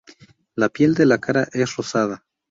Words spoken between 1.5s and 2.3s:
es rosada.